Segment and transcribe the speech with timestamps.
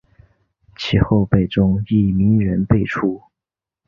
[0.75, 3.21] 其后辈中亦名人辈出。